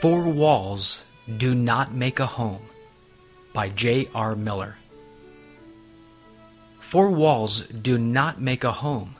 [0.00, 1.04] Four Walls
[1.36, 2.62] Do Not Make a Home
[3.52, 4.08] by J.
[4.14, 4.34] R.
[4.34, 4.76] Miller.
[6.78, 9.16] Four walls do not make a home,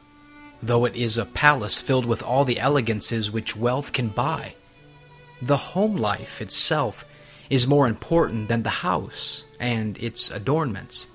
[0.62, 4.54] though it is a palace filled with all the elegances which wealth can buy.
[5.42, 7.04] The home life itself
[7.50, 11.08] is more important than the house and its adornments.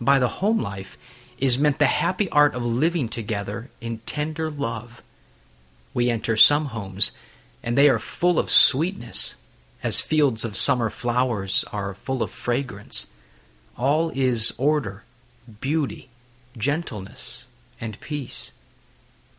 [0.00, 0.98] By the home life
[1.38, 5.00] is meant the happy art of living together in tender love.
[5.94, 7.12] We enter some homes
[7.62, 9.36] and they are full of sweetness,
[9.82, 13.06] as fields of summer flowers are full of fragrance.
[13.76, 15.04] All is order,
[15.60, 16.10] beauty,
[16.56, 17.48] gentleness,
[17.80, 18.52] and peace.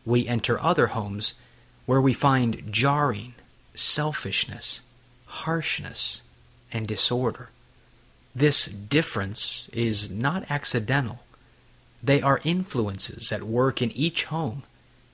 [0.04, 1.34] We enter other homes
[1.86, 3.34] where we find jarring,
[3.74, 4.82] selfishness,
[5.26, 6.22] harshness,
[6.72, 7.50] and disorder.
[8.34, 11.20] This difference is not accidental.
[12.02, 14.64] They are influences at work in each home,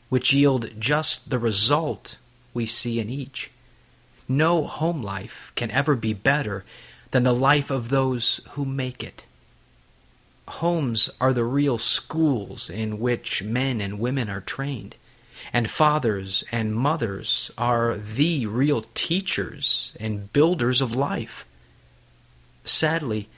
[0.08, 2.16] which yield just the result
[2.58, 3.52] we see in each.
[4.26, 6.64] No home life can ever be better
[7.12, 9.26] than the life of those who make it.
[10.48, 14.96] Homes are the real schools in which men and women are trained,
[15.52, 21.46] and fathers and mothers are the real teachers and builders of life.
[22.64, 23.28] Sadly,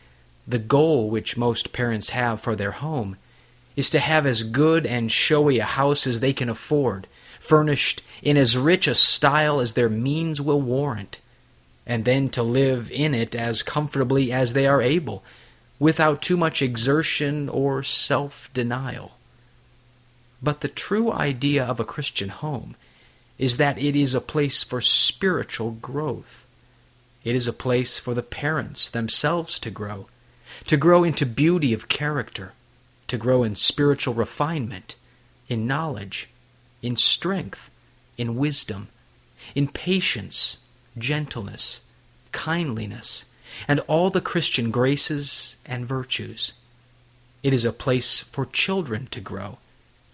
[0.48, 3.18] the goal which most parents have for their home
[3.76, 7.06] is to have as good and showy a house as they can afford
[7.40, 11.18] furnished in as rich a style as their means will warrant,
[11.84, 15.24] and then to live in it as comfortably as they are able,
[15.80, 19.16] without too much exertion or self denial.
[20.40, 22.76] But the true idea of a Christian home
[23.38, 26.46] is that it is a place for spiritual growth.
[27.24, 30.06] It is a place for the parents themselves to grow,
[30.66, 32.52] to grow into beauty of character,
[33.08, 34.96] to grow in spiritual refinement,
[35.48, 36.28] in knowledge,
[36.82, 37.70] in strength,
[38.16, 38.88] in wisdom,
[39.54, 40.58] in patience,
[40.98, 41.82] gentleness,
[42.32, 43.26] kindliness,
[43.66, 46.52] and all the Christian graces and virtues.
[47.42, 49.58] It is a place for children to grow,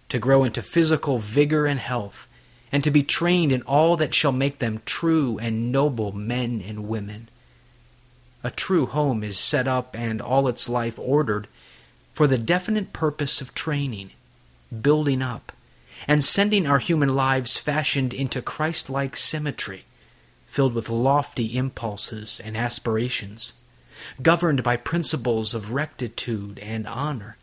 [0.08, 2.28] to grow into physical vigor and health,
[2.72, 6.88] and to be trained in all that shall make them true and noble men and
[6.88, 7.28] women.
[8.42, 11.48] A true home is set up and all its life ordered
[12.12, 14.10] for the definite purpose of training,
[14.82, 15.52] building up,
[16.06, 19.84] and sending our human lives fashioned into Christ like symmetry,
[20.46, 23.54] filled with lofty impulses and aspirations,
[24.22, 27.36] governed by principles of rectitude and honor,